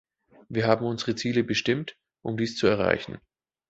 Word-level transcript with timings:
Wir 0.49 0.65
haben 0.65 0.87
unsere 0.87 1.13
Ziele 1.15 1.43
bestimmt, 1.43 1.95
um 2.23 2.35
dies 2.35 2.57
zu 2.57 2.65
erreichen. 2.65 3.19